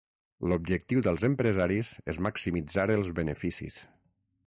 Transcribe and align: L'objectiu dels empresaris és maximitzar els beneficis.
L'objectiu 0.51 1.03
dels 1.09 1.25
empresaris 1.29 1.93
és 2.15 2.21
maximitzar 2.29 2.89
els 2.97 3.15
beneficis. 3.23 3.79